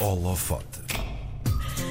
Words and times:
Holofote. 0.00 0.80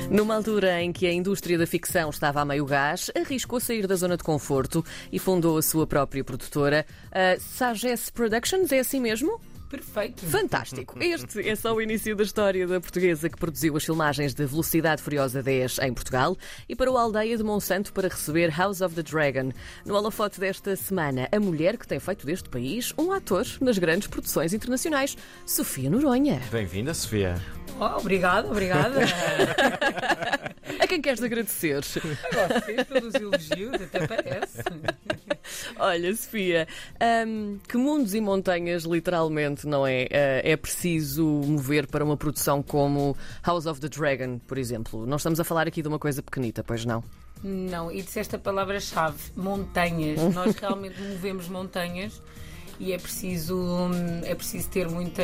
Numa 0.10 0.36
altura 0.36 0.82
em 0.82 0.92
que 0.92 1.08
a 1.08 1.14
indústria 1.14 1.58
da 1.58 1.66
ficção 1.66 2.10
estava 2.10 2.42
a 2.42 2.46
meio 2.46 2.66
gás, 2.66 3.10
arriscou 3.16 3.60
sair 3.60 3.88
da 3.88 3.96
zona 3.96 4.18
de 4.18 4.24
conforto 4.24 4.86
e 5.12 5.18
fundou 5.18 5.58
a 5.58 5.62
sua 5.62 5.88
própria 5.88 6.24
produtora, 6.24 6.86
a 7.12 7.40
Sagesse 7.40 8.12
Productions. 8.12 8.72
É 8.72 8.80
assim 8.80 9.00
mesmo? 9.00 9.40
Perfeito. 9.74 10.24
Fantástico! 10.28 11.02
Este 11.02 11.50
é 11.50 11.56
só 11.56 11.74
o 11.74 11.82
início 11.82 12.16
da 12.16 12.22
história 12.22 12.68
da 12.68 12.80
portuguesa 12.80 13.28
que 13.28 13.36
produziu 13.36 13.76
as 13.76 13.84
filmagens 13.84 14.32
de 14.32 14.46
Velocidade 14.46 15.02
Furiosa 15.02 15.42
10 15.42 15.80
em 15.80 15.92
Portugal 15.92 16.38
e 16.70 16.76
parou 16.76 16.96
a 16.96 17.02
aldeia 17.02 17.36
de 17.36 17.44
Monsanto 17.44 17.92
para 17.92 18.08
receber 18.08 18.52
House 18.56 18.82
of 18.82 18.94
the 18.94 19.02
Dragon. 19.02 19.52
No 19.84 19.96
holofote 19.96 20.40
desta 20.40 20.76
semana, 20.76 21.28
a 21.32 21.40
mulher 21.40 21.76
que 21.76 21.88
tem 21.88 22.00
feito 22.00 22.24
deste 22.24 22.50
país 22.50 22.94
um 23.00 23.12
ator 23.12 23.48
nas 23.60 23.80
grandes 23.80 24.08
produções 24.08 24.54
internacionais, 24.54 25.18
Sofia 25.44 25.90
Noronha. 25.90 26.40
Bem-vinda, 26.52 26.94
Sofia. 26.94 27.42
Oh, 27.80 27.98
obrigada, 28.00 28.48
obrigada. 28.52 29.00
A 30.80 30.88
quem 30.88 31.02
queres 31.02 31.22
agradecer? 31.22 31.78
A 31.78 32.60
vocês 32.60 32.84
pelos 32.84 33.16
elogios, 33.16 33.82
até 33.82 34.08
parece. 34.08 34.64
Olha, 35.78 36.16
Sofia, 36.16 36.68
hum, 37.28 37.60
que 37.68 37.78
mundos 37.78 38.14
e 38.14 38.22
montanhas, 38.22 38.84
literalmente, 38.84 39.68
não 39.68 39.86
é? 39.86 40.04
Uh, 40.04 40.08
é 40.44 40.58
preciso 40.58 41.26
mover 41.26 41.88
para 41.88 42.04
uma 42.04 42.18
produção 42.18 42.62
como 42.62 43.16
House 43.46 43.66
of 43.66 43.80
the 43.80 43.90
Dragon, 43.90 44.40
por 44.40 44.58
exemplo. 44.58 45.06
Não 45.06 45.18
estamos 45.18 45.40
a 45.40 45.44
falar 45.44 45.68
aqui 45.68 45.82
de 45.82 45.88
uma 45.88 46.00
coisa 46.00 46.22
pequenita, 46.22 46.64
pois 46.64 46.86
não? 46.86 47.04
Não, 47.44 47.92
e 47.92 48.02
disseste 48.02 48.36
a 48.36 48.40
palavra-chave: 48.40 49.32
montanhas. 49.36 50.22
Nós 50.34 50.56
realmente 50.56 51.02
movemos 51.02 51.48
montanhas 51.50 52.22
e 52.80 52.94
é 52.94 52.98
preciso, 52.98 53.58
hum, 53.58 54.22
é 54.24 54.34
preciso 54.36 54.70
ter 54.70 54.90
muita 54.90 55.24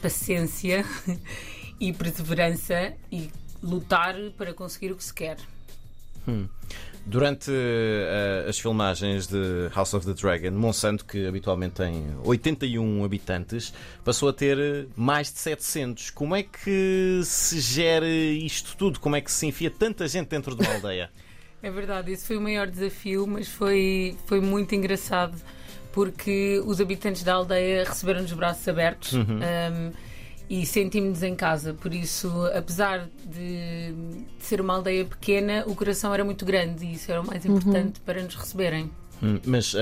paciência 0.00 0.84
e 1.80 1.92
perseverança 1.92 2.94
e 3.10 3.30
lutar 3.62 4.14
para 4.36 4.54
conseguir 4.54 4.92
o 4.92 4.96
que 4.96 5.04
se 5.04 5.12
quer. 5.12 5.36
Hum. 6.26 6.48
Durante 7.08 7.52
uh, 7.52 8.48
as 8.48 8.58
filmagens 8.58 9.28
de 9.28 9.68
House 9.72 9.94
of 9.94 10.04
the 10.04 10.12
Dragon, 10.12 10.50
Monsanto, 10.50 11.04
que 11.04 11.24
habitualmente 11.24 11.74
tem 11.74 12.04
81 12.24 13.04
habitantes, 13.04 13.72
passou 14.04 14.28
a 14.28 14.32
ter 14.32 14.88
mais 14.96 15.32
de 15.32 15.38
700. 15.38 16.10
Como 16.10 16.34
é 16.34 16.42
que 16.42 17.20
se 17.22 17.60
gera 17.60 18.08
isto 18.08 18.76
tudo? 18.76 18.98
Como 18.98 19.14
é 19.14 19.20
que 19.20 19.30
se 19.30 19.46
enfia 19.46 19.70
tanta 19.70 20.08
gente 20.08 20.28
dentro 20.30 20.56
de 20.56 20.62
uma 20.66 20.74
aldeia? 20.74 21.08
É 21.62 21.70
verdade, 21.70 22.10
esse 22.10 22.26
foi 22.26 22.38
o 22.38 22.40
maior 22.40 22.66
desafio, 22.66 23.24
mas 23.24 23.46
foi, 23.46 24.16
foi 24.26 24.40
muito 24.40 24.74
engraçado 24.74 25.40
porque 25.92 26.60
os 26.66 26.80
habitantes 26.80 27.22
da 27.22 27.34
aldeia 27.34 27.84
receberam-nos 27.84 28.32
braços 28.32 28.66
abertos. 28.66 29.12
Uhum. 29.12 29.38
Um, 29.38 29.92
e 30.48 30.64
sentimos-nos 30.64 31.22
em 31.22 31.34
casa. 31.34 31.74
Por 31.74 31.92
isso, 31.92 32.30
apesar 32.54 33.08
de, 33.24 33.92
de, 33.92 34.24
ser 34.38 34.60
uma 34.60 34.74
aldeia 34.74 35.04
pequena, 35.04 35.64
o 35.66 35.74
coração 35.74 36.12
era 36.14 36.24
muito 36.24 36.44
grande 36.44 36.84
e 36.84 36.94
isso 36.94 37.10
era 37.10 37.20
o 37.20 37.26
mais 37.26 37.44
importante 37.44 37.98
uhum. 37.98 38.04
para 38.04 38.22
nos 38.22 38.34
receberem. 38.34 38.90
Hum, 39.22 39.40
mas 39.46 39.72
uh, 39.74 39.78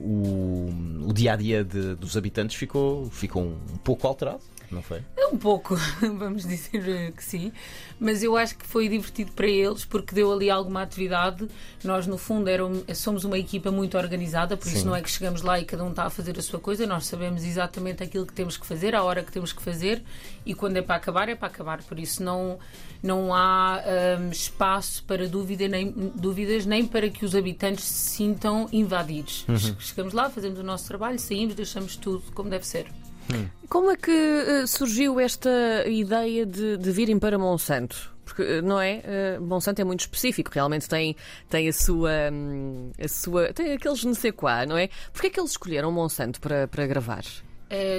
o, 0.00 1.08
o 1.08 1.12
dia 1.12 1.34
a 1.34 1.36
dia 1.36 1.62
de, 1.62 1.94
dos 1.94 2.16
habitantes 2.16 2.56
ficou, 2.56 3.10
ficou 3.10 3.42
um 3.42 3.76
pouco 3.84 4.06
alterado? 4.06 4.40
Não 4.72 4.82
foi? 4.82 5.02
É 5.16 5.26
um 5.26 5.36
pouco, 5.36 5.76
vamos 6.00 6.46
dizer 6.46 7.12
que 7.12 7.22
sim. 7.22 7.52
Mas 8.00 8.22
eu 8.22 8.36
acho 8.36 8.56
que 8.56 8.66
foi 8.66 8.88
divertido 8.88 9.32
para 9.32 9.46
eles 9.46 9.84
porque 9.84 10.14
deu 10.14 10.32
ali 10.32 10.50
alguma 10.50 10.82
atividade. 10.82 11.46
Nós, 11.84 12.06
no 12.06 12.18
fundo, 12.18 12.48
eram, 12.48 12.82
somos 12.94 13.24
uma 13.24 13.38
equipa 13.38 13.70
muito 13.70 13.96
organizada, 13.96 14.56
por 14.56 14.68
sim. 14.68 14.76
isso 14.76 14.86
não 14.86 14.96
é 14.96 15.02
que 15.02 15.10
chegamos 15.10 15.42
lá 15.42 15.60
e 15.60 15.64
cada 15.64 15.84
um 15.84 15.90
está 15.90 16.04
a 16.04 16.10
fazer 16.10 16.38
a 16.38 16.42
sua 16.42 16.58
coisa. 16.58 16.86
Nós 16.86 17.06
sabemos 17.06 17.44
exatamente 17.44 18.02
aquilo 18.02 18.26
que 18.26 18.32
temos 18.32 18.56
que 18.56 18.66
fazer, 18.66 18.94
a 18.94 19.02
hora 19.02 19.22
que 19.22 19.30
temos 19.30 19.52
que 19.52 19.62
fazer 19.62 20.02
e 20.44 20.54
quando 20.54 20.76
é 20.76 20.82
para 20.82 20.96
acabar, 20.96 21.28
é 21.28 21.34
para 21.34 21.48
acabar. 21.48 21.82
Por 21.82 21.98
isso 21.98 22.22
não, 22.22 22.58
não 23.02 23.34
há 23.34 23.82
um, 24.20 24.30
espaço 24.30 25.04
para 25.04 25.28
dúvida, 25.28 25.68
nem, 25.68 25.90
dúvidas, 25.90 26.66
nem 26.66 26.86
para 26.86 27.08
que 27.08 27.24
os 27.24 27.34
habitantes 27.34 27.84
se 27.84 28.16
sintam 28.16 28.68
invadidos. 28.72 29.44
Uhum. 29.48 29.76
Chegamos 29.78 30.12
lá, 30.12 30.30
fazemos 30.30 30.58
o 30.58 30.62
nosso 30.62 30.86
trabalho, 30.86 31.18
saímos, 31.18 31.54
deixamos 31.54 31.96
tudo 31.96 32.22
como 32.32 32.48
deve 32.48 32.66
ser. 32.66 32.86
Hum. 33.30 33.46
Como 33.68 33.90
é 33.90 33.96
que 33.96 34.10
uh, 34.10 34.66
surgiu 34.66 35.18
esta 35.18 35.50
ideia 35.86 36.44
de, 36.44 36.76
de 36.76 36.90
virem 36.90 37.18
para 37.18 37.38
Monsanto? 37.38 38.12
Porque, 38.24 38.42
uh, 38.42 38.62
não 38.62 38.80
é? 38.80 39.02
Uh, 39.38 39.42
Monsanto 39.42 39.80
é 39.80 39.84
muito 39.84 40.00
específico, 40.00 40.50
realmente 40.52 40.88
tem, 40.88 41.16
tem 41.48 41.68
a 41.68 41.72
sua. 41.72 42.10
Um, 42.32 42.90
a 43.02 43.08
sua 43.08 43.52
tem 43.52 43.72
aqueles 43.72 44.04
não 44.04 44.14
sei 44.14 44.32
quá, 44.32 44.66
não 44.66 44.76
é? 44.76 44.88
Porquê 45.12 45.28
é 45.28 45.30
que 45.30 45.40
eles 45.40 45.52
escolheram 45.52 45.90
Monsanto 45.90 46.40
para, 46.40 46.68
para 46.68 46.86
gravar? 46.86 47.24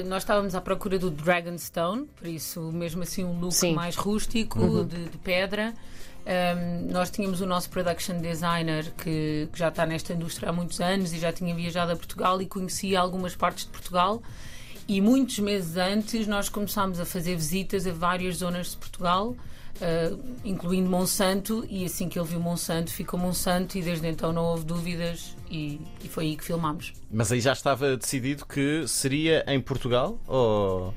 nós 0.06 0.22
estávamos 0.22 0.54
à 0.54 0.62
procura 0.62 1.00
do 1.00 1.10
Dragonstone, 1.10 2.06
por 2.16 2.28
isso, 2.28 2.62
mesmo 2.72 3.02
assim, 3.02 3.24
um 3.24 3.40
look 3.40 3.56
Sim. 3.56 3.74
mais 3.74 3.96
rústico, 3.96 4.60
uhum. 4.60 4.86
de, 4.86 5.06
de, 5.06 5.18
pedra. 5.18 5.74
Um, 6.26 6.92
nós 6.92 7.10
tínhamos 7.10 7.42
o 7.42 7.48
nosso 7.48 7.72
production 7.72 8.20
designer 8.20 8.94
que, 8.96 9.50
que 9.52 9.58
já 9.58 9.70
está 9.70 9.84
nesta 9.84 10.14
indústria 10.14 10.50
há 10.50 10.54
muitos 10.54 10.80
anos 10.80 11.12
e 11.12 11.18
já 11.18 11.34
tinha 11.34 11.56
viajado 11.56 11.92
a 11.92 11.96
Portugal 11.96 12.40
e 12.40 12.46
conhecia 12.46 13.00
algumas 13.00 13.36
partes 13.36 13.66
de 13.66 13.72
Portugal. 13.72 14.22
E 14.88 15.00
muitos 15.00 15.40
meses 15.40 15.78
antes 15.78 16.28
nós 16.28 16.50
começámos 16.50 17.00
a 17.00 17.06
fazer 17.06 17.36
visitas 17.36 17.88
a 17.88 17.92
várias 17.92 18.38
zonas 18.38 18.72
de 18.72 18.78
Portugal, 18.78 19.30
uh, 19.30 20.24
incluindo 20.44 20.90
Monsanto, 20.90 21.66
e 21.70 21.86
assim 21.86 22.10
que 22.10 22.20
ele 22.20 22.28
viu 22.28 22.40
Monsanto, 22.40 22.92
ficou 22.92 23.20
Monsanto, 23.20 23.78
e 23.78 23.82
desde 23.82 24.08
então 24.08 24.34
não 24.34 24.44
houve 24.44 24.66
dúvidas, 24.66 25.36
e, 25.50 25.80
e 26.04 26.10
foi 26.10 26.26
aí 26.26 26.36
que 26.36 26.44
filmámos. 26.44 26.94
Mas 27.10 27.32
aí 27.32 27.40
já 27.40 27.54
estava 27.54 27.96
decidido 27.96 28.46
que 28.46 28.86
seria 28.88 29.44
em 29.48 29.62
Portugal? 29.62 30.20
Ou, 30.28 30.94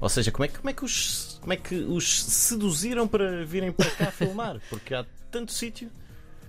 ou 0.00 0.08
seja, 0.08 0.32
como 0.32 0.44
é, 0.44 0.48
como, 0.48 0.68
é 0.68 0.72
que 0.72 0.84
os, 0.84 1.38
como 1.40 1.52
é 1.52 1.56
que 1.56 1.76
os 1.76 2.24
seduziram 2.24 3.06
para 3.06 3.44
virem 3.44 3.70
para 3.70 3.90
cá 3.90 4.10
filmar? 4.12 4.60
Porque 4.68 4.94
há 4.94 5.06
tanto 5.30 5.52
sítio. 5.52 5.90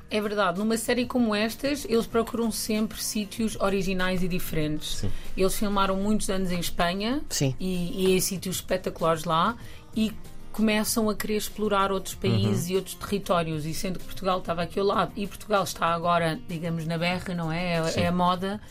É 0.09 0.21
verdade, 0.21 0.57
numa 0.57 0.77
série 0.77 1.05
como 1.05 1.35
estas, 1.35 1.83
eles 1.85 2.07
procuram 2.07 2.49
sempre 2.49 3.01
sítios 3.03 3.57
originais 3.59 4.23
e 4.23 4.27
diferentes. 4.27 4.97
Sim. 4.97 5.11
Eles 5.35 5.57
filmaram 5.57 5.97
muitos 5.97 6.29
anos 6.29 6.51
em 6.51 6.59
Espanha 6.59 7.21
Sim. 7.29 7.53
E, 7.59 8.05
e 8.05 8.15
em 8.15 8.19
sítios 8.21 8.57
espetaculares 8.57 9.25
lá 9.25 9.57
e 9.93 10.13
começam 10.53 11.09
a 11.09 11.15
querer 11.15 11.35
explorar 11.35 11.91
outros 11.91 12.15
países 12.15 12.67
uhum. 12.67 12.73
e 12.73 12.75
outros 12.77 12.95
territórios. 12.95 13.65
E 13.65 13.73
sendo 13.73 13.99
que 13.99 14.05
Portugal 14.05 14.39
estava 14.39 14.63
aqui 14.63 14.79
ao 14.79 14.85
lado 14.85 15.11
e 15.15 15.27
Portugal 15.27 15.63
está 15.63 15.87
agora, 15.87 16.39
digamos, 16.47 16.87
na 16.87 16.97
berra, 16.97 17.35
não 17.35 17.51
é? 17.51 17.75
É, 17.75 18.01
é 18.01 18.07
a 18.07 18.11
moda. 18.11 18.61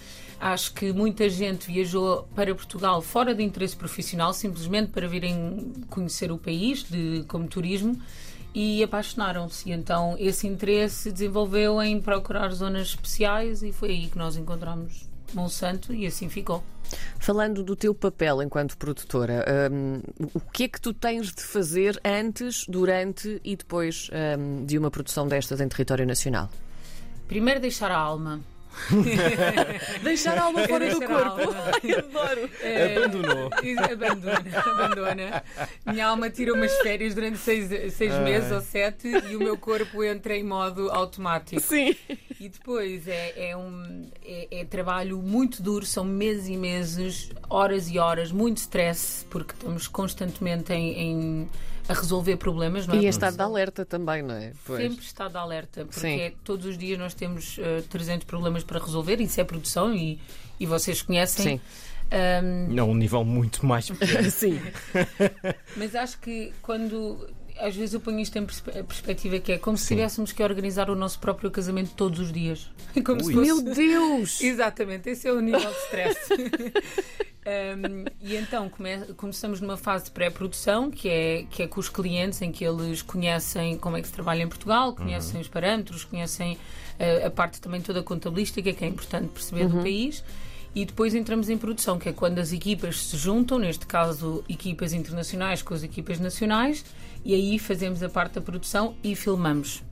Acho 0.40 0.72
que 0.72 0.92
muita 0.92 1.28
gente 1.28 1.66
viajou 1.66 2.28
para 2.34 2.54
Portugal 2.54 3.00
fora 3.02 3.34
de 3.34 3.42
interesse 3.42 3.76
profissional, 3.76 4.32
simplesmente 4.32 4.90
para 4.90 5.06
virem 5.06 5.72
conhecer 5.88 6.32
o 6.32 6.38
país 6.38 6.82
de, 6.82 7.24
como 7.28 7.46
turismo 7.46 7.96
e 8.56 8.82
apaixonaram-se. 8.82 9.70
Então 9.70 10.16
esse 10.18 10.46
interesse 10.46 11.12
desenvolveu 11.12 11.82
em 11.82 12.00
procurar 12.00 12.48
zonas 12.54 12.88
especiais 12.88 13.62
e 13.62 13.70
foi 13.70 13.90
aí 13.90 14.06
que 14.06 14.16
nós 14.16 14.34
encontramos 14.34 15.06
Monsanto 15.34 15.92
e 15.92 16.06
assim 16.06 16.30
ficou. 16.30 16.64
Falando 17.18 17.62
do 17.62 17.76
teu 17.76 17.94
papel 17.94 18.42
enquanto 18.42 18.78
produtora, 18.78 19.44
um, 19.70 20.00
o 20.32 20.40
que 20.40 20.64
é 20.64 20.68
que 20.68 20.80
tu 20.80 20.94
tens 20.94 21.32
de 21.32 21.42
fazer 21.42 22.00
antes, 22.02 22.64
durante 22.66 23.40
e 23.44 23.56
depois 23.56 24.08
um, 24.38 24.64
de 24.64 24.78
uma 24.78 24.90
produção 24.90 25.28
destas 25.28 25.60
em 25.60 25.68
território 25.68 26.06
nacional? 26.06 26.48
Primeiro 27.28 27.60
deixar 27.60 27.90
a 27.90 27.98
alma. 27.98 28.40
Deixar 30.02 30.38
a 30.38 30.44
alma 30.44 30.66
fora 30.66 30.90
do 30.90 31.00
corpo. 31.00 31.54
Ai, 31.82 31.94
adoro. 31.94 32.50
É, 32.60 32.96
Abandonou. 32.96 33.50
Abandona, 33.92 34.58
abandona. 34.64 35.44
Minha 35.86 36.06
alma 36.06 36.30
tira 36.30 36.52
umas 36.52 36.72
férias 36.78 37.14
durante 37.14 37.38
seis, 37.38 37.94
seis 37.94 38.14
meses 38.20 38.52
ou 38.52 38.60
sete 38.60 39.08
e 39.08 39.36
o 39.36 39.38
meu 39.38 39.56
corpo 39.56 40.02
entra 40.04 40.36
em 40.36 40.44
modo 40.44 40.90
automático. 40.90 41.60
Sim. 41.60 41.96
E 42.38 42.48
depois 42.48 43.08
é, 43.08 43.50
é 43.50 43.56
um 43.56 44.08
é, 44.24 44.60
é, 44.60 44.64
trabalho 44.64 45.18
muito 45.18 45.62
duro, 45.62 45.86
são 45.86 46.04
meses 46.04 46.48
e 46.48 46.56
meses, 46.56 47.30
horas 47.48 47.88
e 47.88 47.98
horas, 47.98 48.30
muito 48.30 48.58
stress, 48.58 49.24
porque 49.30 49.52
estamos 49.54 49.88
constantemente 49.88 50.72
em, 50.72 51.00
em 51.00 51.48
a 51.88 51.92
resolver 51.94 52.36
problemas. 52.36 52.86
Não 52.86 52.94
é? 52.94 52.98
E 52.98 53.06
em 53.06 53.08
estado 53.08 53.36
de 53.36 53.42
alerta 53.42 53.84
também, 53.84 54.22
não 54.22 54.34
é? 54.34 54.52
Pois. 54.64 54.82
Sempre 54.82 55.04
estado 55.04 55.32
de 55.32 55.38
alerta, 55.38 55.84
porque 55.84 56.06
é, 56.06 56.32
todos 56.44 56.66
os 56.66 56.78
dias 56.78 56.98
nós 56.98 57.14
temos 57.14 57.58
uh, 57.58 57.82
300 57.88 58.26
problemas 58.26 58.64
para 58.64 58.78
resolver, 58.78 59.20
isso 59.20 59.40
é 59.40 59.44
produção 59.44 59.94
e, 59.94 60.20
e 60.58 60.66
vocês 60.66 61.02
conhecem. 61.02 61.58
Sim. 61.58 61.60
Um... 62.06 62.72
Não, 62.72 62.90
um 62.90 62.94
nível 62.94 63.24
muito 63.24 63.66
mais 63.66 63.90
pequeno. 63.90 64.30
Sim. 64.30 64.60
Mas 65.76 65.94
acho 65.94 66.18
que 66.18 66.52
quando 66.62 67.28
às 67.58 67.74
vezes 67.74 67.94
eu 67.94 68.00
ponho 68.00 68.20
isto 68.20 68.36
em 68.38 68.44
perspectiva 68.44 69.38
que 69.38 69.52
é 69.52 69.58
como 69.58 69.76
Sim. 69.76 69.82
se 69.82 69.88
tivéssemos 69.94 70.32
que 70.32 70.42
organizar 70.42 70.90
o 70.90 70.94
nosso 70.94 71.18
próprio 71.18 71.50
casamento 71.50 71.92
todos 71.94 72.20
os 72.20 72.32
dias. 72.32 72.70
Como 73.04 73.22
fosse... 73.22 73.36
Meu 73.36 73.62
Deus! 73.62 74.40
Exatamente, 74.42 75.10
esse 75.10 75.28
é 75.28 75.32
o 75.32 75.40
nível 75.40 75.70
de 75.70 75.76
stress. 75.76 76.18
um, 77.46 78.04
e 78.20 78.36
então 78.36 78.68
come 78.68 78.98
começamos 79.16 79.60
numa 79.60 79.76
fase 79.76 80.06
de 80.06 80.10
pré-produção, 80.10 80.90
que 80.90 81.08
é, 81.08 81.44
que 81.50 81.62
é 81.62 81.66
com 81.66 81.80
os 81.80 81.88
clientes, 81.88 82.40
em 82.42 82.50
que 82.50 82.64
eles 82.64 83.02
conhecem 83.02 83.76
como 83.78 83.96
é 83.96 84.02
que 84.02 84.08
se 84.08 84.14
trabalha 84.14 84.42
em 84.42 84.48
Portugal, 84.48 84.94
conhecem 84.94 85.34
uhum. 85.34 85.40
os 85.40 85.48
parâmetros, 85.48 86.04
conhecem 86.04 86.54
uh, 86.54 87.26
a 87.26 87.30
parte 87.30 87.60
também 87.60 87.80
toda 87.80 88.02
contabilística, 88.02 88.72
que 88.72 88.84
é 88.84 88.88
importante 88.88 89.28
perceber 89.28 89.64
uhum. 89.64 89.68
do 89.68 89.82
país 89.82 90.24
e 90.76 90.84
depois 90.84 91.14
entramos 91.14 91.48
em 91.48 91.56
produção, 91.56 91.98
que 91.98 92.06
é 92.06 92.12
quando 92.12 92.38
as 92.38 92.52
equipas 92.52 93.06
se 93.06 93.16
juntam, 93.16 93.58
neste 93.58 93.86
caso 93.86 94.44
equipas 94.46 94.92
internacionais 94.92 95.62
com 95.62 95.72
as 95.72 95.82
equipas 95.82 96.20
nacionais, 96.20 96.84
e 97.24 97.34
aí 97.34 97.58
fazemos 97.58 98.02
a 98.02 98.10
parte 98.10 98.34
da 98.34 98.42
produção 98.42 98.94
e 99.02 99.16
filmamos. 99.16 99.82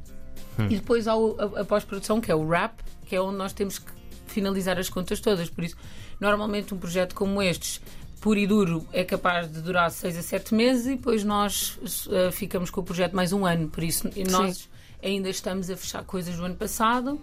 Hum. 0.59 0.67
E 0.67 0.77
depois 0.77 1.09
há 1.09 1.15
a, 1.15 1.61
a 1.63 1.65
pós-produção, 1.65 2.21
que 2.21 2.31
é 2.31 2.35
o 2.35 2.47
wrap, 2.47 2.79
que 3.07 3.17
é 3.17 3.21
onde 3.21 3.39
nós 3.39 3.55
temos 3.55 3.79
que 3.79 3.91
finalizar 4.27 4.79
as 4.79 4.91
contas 4.91 5.21
todas. 5.21 5.49
Por 5.49 5.65
isso, 5.65 5.75
normalmente 6.21 6.75
um 6.75 6.79
projeto 6.79 7.15
como 7.15 7.41
estes 7.41 7.81
puro 8.21 8.39
e 8.39 8.47
duro 8.47 8.87
é 8.93 9.05
capaz 9.05 9.51
de 9.51 9.63
durar 9.63 9.91
6 9.91 10.19
a 10.19 10.23
7 10.23 10.55
meses 10.55 10.85
e 10.85 10.97
depois 10.97 11.25
nós 11.25 11.79
uh, 12.09 12.31
ficamos 12.31 12.69
com 12.69 12.83
o 12.83 12.85
projeto 12.85 13.17
mais 13.17 13.33
um 13.33 13.47
ano. 13.47 13.69
Por 13.71 13.83
isso, 13.83 14.11
nós 14.31 14.57
Sim. 14.57 14.69
ainda 15.03 15.31
estamos 15.31 15.71
a 15.71 15.77
fechar 15.79 16.05
coisas 16.05 16.37
do 16.37 16.45
ano 16.45 16.57
passado 16.57 17.19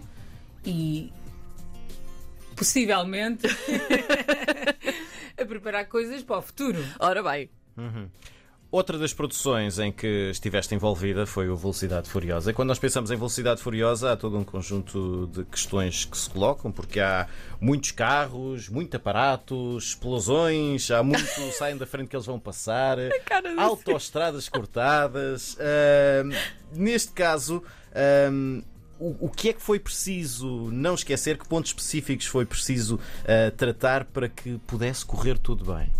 e 0.66 1.12
possivelmente 2.62 3.44
a 5.36 5.44
preparar 5.44 5.86
coisas 5.86 6.22
para 6.22 6.38
o 6.38 6.42
futuro. 6.42 6.78
Ora 7.00 7.20
bem. 7.20 7.50
Uhum. 7.76 8.08
Outra 8.70 8.96
das 8.96 9.12
produções 9.12 9.78
em 9.78 9.92
que 9.92 10.30
estiveste 10.30 10.74
envolvida 10.74 11.26
foi 11.26 11.48
o 11.48 11.56
Velocidade 11.56 12.08
Furiosa. 12.08 12.52
E 12.52 12.54
quando 12.54 12.68
nós 12.68 12.78
pensamos 12.78 13.10
em 13.10 13.16
Velocidade 13.16 13.60
Furiosa, 13.60 14.12
há 14.12 14.16
todo 14.16 14.38
um 14.38 14.44
conjunto 14.44 15.28
de 15.30 15.44
questões 15.44 16.04
que 16.04 16.16
se 16.16 16.30
colocam, 16.30 16.70
porque 16.72 17.00
há 17.00 17.28
muitos 17.60 17.90
carros, 17.90 18.68
muito 18.68 18.96
aparato, 18.96 19.76
explosões, 19.76 20.90
há 20.90 21.02
muito 21.02 21.26
saem 21.52 21.76
da 21.76 21.84
frente 21.84 22.08
que 22.08 22.16
eles 22.16 22.24
vão 22.24 22.38
passar, 22.38 22.96
autoestradas 23.58 24.48
cortadas. 24.48 25.54
Uh, 25.54 26.32
neste 26.74 27.10
caso. 27.10 27.62
Uh, 27.90 28.71
o, 29.20 29.28
que 29.28 29.48
é 29.48 29.52
que 29.52 29.62
foi 29.62 29.78
preciso 29.78 30.70
não 30.70 30.94
esquecer? 30.94 31.36
Que 31.38 31.46
pontos 31.48 31.70
específicos 31.70 32.26
foi 32.26 32.44
preciso 32.44 32.96
uh, 32.96 33.50
tratar 33.56 34.04
para 34.04 34.28
que 34.28 34.58
pudesse 34.66 35.04
correr 35.04 35.38
tudo 35.38 35.64
bem? 35.72 35.90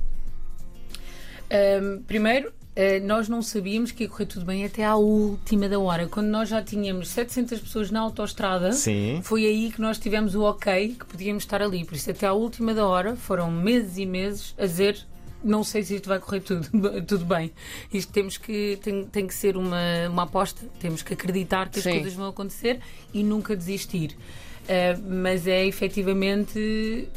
Um, 1.80 2.02
primeiro, 2.02 2.52
Uh, 2.72 3.04
nós 3.06 3.28
não 3.28 3.42
sabíamos 3.42 3.90
que 3.90 4.04
ia 4.04 4.08
correr 4.08 4.24
tudo 4.24 4.46
bem 4.46 4.64
até 4.64 4.82
à 4.82 4.96
última 4.96 5.68
da 5.68 5.78
hora. 5.78 6.08
Quando 6.08 6.28
nós 6.28 6.48
já 6.48 6.62
tínhamos 6.62 7.08
700 7.08 7.60
pessoas 7.60 7.90
na 7.90 8.00
autoestrada, 8.00 8.72
Sim. 8.72 9.20
foi 9.22 9.44
aí 9.44 9.70
que 9.70 9.78
nós 9.78 9.98
tivemos 9.98 10.34
o 10.34 10.40
ok 10.44 10.96
que 10.98 11.04
podíamos 11.04 11.42
estar 11.42 11.60
ali. 11.60 11.84
Por 11.84 11.94
isso, 11.94 12.10
até 12.10 12.26
à 12.26 12.32
última 12.32 12.72
da 12.72 12.86
hora, 12.86 13.14
foram 13.14 13.50
meses 13.50 13.98
e 13.98 14.06
meses 14.06 14.54
a 14.56 14.64
dizer 14.64 15.06
não 15.44 15.64
sei 15.64 15.82
se 15.82 15.96
isto 15.96 16.08
vai 16.08 16.18
correr 16.18 16.40
tudo, 16.40 16.68
tudo 17.06 17.24
bem. 17.24 17.52
Isto 17.92 18.12
temos 18.12 18.36
que 18.36 18.78
tem, 18.82 19.04
tem 19.06 19.26
que 19.26 19.34
ser 19.34 19.56
uma, 19.56 20.08
uma 20.08 20.22
aposta, 20.24 20.66
temos 20.80 21.02
que 21.02 21.14
acreditar 21.14 21.68
que 21.68 21.78
as 21.78 21.84
Sim. 21.84 21.92
coisas 21.92 22.14
vão 22.14 22.28
acontecer 22.28 22.80
e 23.12 23.22
nunca 23.22 23.56
desistir. 23.56 24.16
Uh, 24.62 25.02
mas 25.08 25.46
é 25.46 25.66
efetivamente 25.66 27.08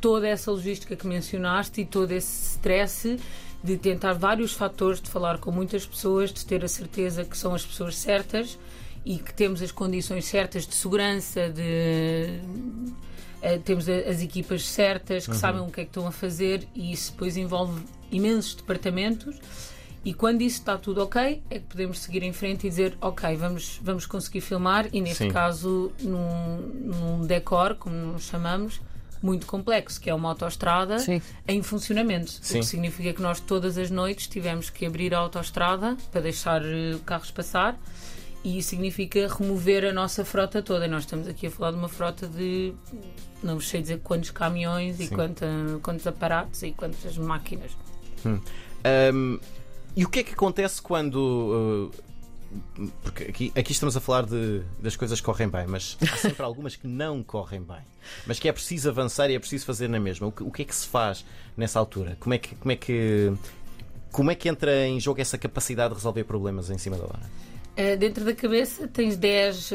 toda 0.00 0.26
essa 0.26 0.50
logística 0.50 0.96
que 0.96 1.06
mencionaste 1.06 1.82
e 1.82 1.84
todo 1.84 2.10
esse 2.10 2.52
stress 2.52 3.18
de 3.62 3.76
tentar 3.76 4.14
vários 4.14 4.52
fatores, 4.52 5.00
de 5.00 5.10
falar 5.10 5.38
com 5.38 5.52
muitas 5.52 5.84
pessoas, 5.84 6.32
de 6.32 6.44
ter 6.44 6.64
a 6.64 6.68
certeza 6.68 7.24
que 7.24 7.36
são 7.36 7.54
as 7.54 7.64
pessoas 7.64 7.96
certas 7.96 8.58
e 9.04 9.18
que 9.18 9.32
temos 9.32 9.62
as 9.62 9.70
condições 9.70 10.24
certas 10.24 10.66
de 10.66 10.74
segurança, 10.74 11.48
de 11.50 12.40
Uh, 13.42 13.58
temos 13.60 13.88
as 13.88 14.20
equipas 14.20 14.66
certas 14.66 15.24
que 15.24 15.32
uhum. 15.32 15.38
sabem 15.38 15.60
o 15.62 15.66
que 15.66 15.80
é 15.80 15.84
que 15.84 15.90
estão 15.90 16.06
a 16.06 16.12
fazer 16.12 16.68
e 16.74 16.92
isso 16.92 17.12
depois 17.12 17.36
envolve 17.36 17.82
imensos 18.10 18.54
departamentos. 18.54 19.36
E 20.04 20.14
quando 20.14 20.40
isso 20.42 20.58
está 20.58 20.78
tudo 20.78 21.02
ok, 21.02 21.42
é 21.50 21.58
que 21.58 21.66
podemos 21.66 22.00
seguir 22.00 22.22
em 22.22 22.32
frente 22.32 22.66
e 22.66 22.70
dizer: 22.70 22.96
Ok, 23.00 23.36
vamos, 23.36 23.80
vamos 23.82 24.06
conseguir 24.06 24.40
filmar. 24.40 24.88
E 24.92 25.00
neste 25.00 25.24
Sim. 25.24 25.30
caso, 25.30 25.92
num, 26.00 26.56
num 26.58 27.26
decor, 27.26 27.74
como 27.74 27.94
nos 27.94 28.22
chamamos, 28.22 28.80
muito 29.22 29.46
complexo, 29.46 30.00
que 30.00 30.08
é 30.08 30.14
uma 30.14 30.30
autoestrada 30.30 30.96
em 31.46 31.62
funcionamento. 31.62 32.30
Sim. 32.30 32.58
O 32.58 32.60
que 32.60 32.66
significa 32.66 33.12
que 33.12 33.20
nós 33.20 33.40
todas 33.40 33.76
as 33.76 33.90
noites 33.90 34.26
tivemos 34.26 34.70
que 34.70 34.86
abrir 34.86 35.14
a 35.14 35.18
autoestrada 35.18 35.96
para 36.10 36.22
deixar 36.22 36.62
uh, 36.62 36.98
carros 37.04 37.30
passar 37.30 37.78
e 38.42 38.58
isso 38.58 38.70
significa 38.70 39.28
remover 39.28 39.84
a 39.84 39.92
nossa 39.92 40.24
frota 40.24 40.62
toda. 40.62 40.88
Nós 40.88 41.04
estamos 41.04 41.28
aqui 41.28 41.46
a 41.46 41.50
falar 41.50 41.72
de 41.72 41.76
uma 41.76 41.88
frota 41.88 42.26
de 42.26 42.72
não 43.42 43.60
sei 43.60 43.82
dizer 43.82 44.00
quantos 44.00 44.30
caminhões 44.30 44.96
Sim. 44.96 45.04
e 45.04 45.08
quanta, 45.08 45.46
quantos 45.82 46.06
aparatos 46.06 46.62
e 46.62 46.72
quantas 46.72 47.16
máquinas. 47.18 47.72
Hum. 48.24 48.40
Um, 49.14 49.38
e 49.96 50.04
o 50.04 50.08
que 50.08 50.20
é 50.20 50.22
que 50.22 50.32
acontece 50.32 50.80
quando. 50.80 51.90
Uh, 51.94 52.10
porque 53.02 53.24
aqui, 53.24 53.52
aqui 53.54 53.72
estamos 53.72 53.96
a 53.96 54.00
falar 54.00 54.26
de, 54.26 54.62
das 54.80 54.96
coisas 54.96 55.20
que 55.20 55.24
correm 55.24 55.48
bem, 55.48 55.66
mas 55.68 55.96
há 56.02 56.16
sempre 56.18 56.42
algumas 56.42 56.74
que 56.74 56.86
não 56.86 57.22
correm 57.22 57.62
bem. 57.62 57.80
Mas 58.26 58.38
que 58.38 58.48
é 58.48 58.52
preciso 58.52 58.88
avançar 58.88 59.30
e 59.30 59.34
é 59.34 59.38
preciso 59.38 59.66
fazer 59.66 59.88
na 59.88 60.00
mesma. 60.00 60.26
O 60.26 60.32
que, 60.32 60.42
o 60.42 60.50
que 60.50 60.62
é 60.62 60.64
que 60.64 60.74
se 60.74 60.86
faz 60.86 61.24
nessa 61.56 61.78
altura? 61.78 62.16
Como 62.18 62.34
é 62.34 62.38
que, 62.38 62.54
como 62.56 62.72
é 62.72 62.76
que, 62.76 63.32
como 64.10 64.30
é 64.30 64.34
que 64.34 64.48
entra 64.48 64.86
em 64.86 64.98
jogo 64.98 65.20
essa 65.20 65.38
capacidade 65.38 65.90
de 65.90 65.94
resolver 65.96 66.24
problemas 66.24 66.70
em 66.70 66.78
cima 66.78 66.96
da 66.96 67.04
hora? 67.04 67.30
Uh, 67.80 67.96
dentro 67.96 68.26
da 68.26 68.34
cabeça 68.34 68.86
tens 68.86 69.16
10 69.16 69.70
uh, 69.70 69.74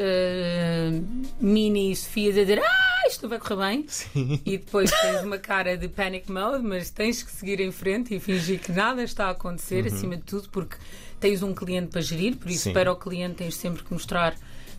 mini 1.41 1.95
Sofias 1.95 2.37
a 2.37 2.41
dizer 2.41 2.59
ah, 2.59 3.07
isto 3.07 3.27
vai 3.27 3.39
correr 3.39 3.55
bem. 3.55 3.85
Sim. 3.87 4.39
E 4.45 4.59
depois 4.59 4.91
tens 4.91 5.23
uma 5.23 5.39
cara 5.39 5.75
de 5.75 5.87
panic 5.87 6.31
mode, 6.31 6.63
mas 6.63 6.91
tens 6.91 7.23
que 7.23 7.31
seguir 7.31 7.59
em 7.59 7.71
frente 7.71 8.13
e 8.13 8.19
fingir 8.19 8.59
que 8.59 8.71
nada 8.71 9.01
está 9.01 9.25
a 9.25 9.29
acontecer, 9.31 9.87
uhum. 9.87 9.95
acima 9.95 10.17
de 10.17 10.21
tudo, 10.21 10.49
porque 10.49 10.75
tens 11.19 11.41
um 11.41 11.51
cliente 11.51 11.87
para 11.87 12.01
gerir, 12.01 12.35
por 12.35 12.51
isso, 12.51 12.65
Sim. 12.65 12.73
para 12.73 12.91
o 12.91 12.95
cliente, 12.95 13.37
tens 13.37 13.55
sempre 13.55 13.83
que 13.83 13.91
mostrar 13.91 14.35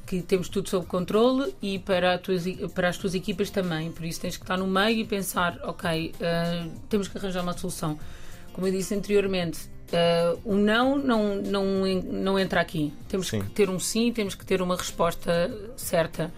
que 0.07 0.23
temos 0.23 0.49
tudo 0.49 0.69
sob 0.69 0.87
controle 0.87 1.53
e 1.61 1.81
para, 1.81 2.17
tuas, 2.19 2.45
para 2.75 2.89
as 2.89 2.97
tuas 2.97 3.13
equipas 3.13 3.51
também. 3.51 3.91
Por 3.91 4.05
isso, 4.05 4.21
tens 4.21 4.37
que 4.37 4.45
estar 4.45 4.57
no 4.57 4.69
meio 4.69 5.01
e 5.01 5.05
pensar: 5.05 5.59
ok, 5.65 6.15
uh, 6.15 6.71
temos 6.89 7.09
que 7.09 7.19
arranjar 7.19 7.43
uma 7.43 7.59
solução. 7.59 7.99
Como 8.53 8.69
eu 8.69 8.73
disse 8.73 8.95
anteriormente, 8.95 9.69
uh, 9.97 10.41
o 10.45 10.55
não, 10.55 10.97
não 10.99 11.37
não 11.37 11.65
não 12.05 12.39
entra 12.39 12.61
aqui. 12.61 12.93
Temos 13.09 13.29
sim. 13.29 13.41
que 13.41 13.51
ter 13.51 13.71
um 13.71 13.79
sim, 13.79 14.13
temos 14.13 14.35
que 14.35 14.45
ter 14.45 14.63
uma 14.63 14.77
resposta 14.77 15.51
certa. 15.77 16.33